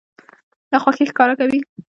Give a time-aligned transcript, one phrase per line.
[0.71, 1.59] ناخوښي ښکاره کوي.